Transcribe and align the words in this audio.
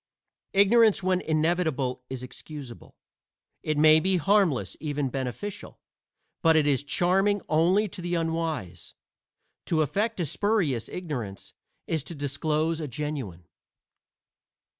Ignorance 0.53 1.03
when 1.03 1.21
inevitable 1.21 2.01
is 2.09 2.23
excusable. 2.23 2.95
It 3.61 3.77
may 3.77 3.99
be 3.99 4.17
harmless, 4.17 4.75
even 4.79 5.09
beneficial; 5.09 5.79
but 6.41 6.55
it 6.55 6.65
is 6.65 6.81
charming 6.83 7.43
only 7.47 7.87
to 7.89 8.01
the 8.01 8.15
unwise. 8.15 8.95
To 9.67 9.83
affect 9.83 10.19
a 10.19 10.25
spurious 10.25 10.89
ignorance 10.89 11.53
is 11.85 12.03
to 12.05 12.15
disclose 12.15 12.81
a 12.81 12.87
genuine. 12.87 13.45